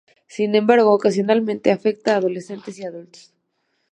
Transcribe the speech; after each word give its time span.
Sin 0.25 0.55
embargo, 0.55 0.93
ocasionalmente 0.93 1.69
afecta 1.71 2.13
a 2.15 2.17
adolescentes 2.17 2.79
y 2.79 2.85
adultos. 2.85 3.35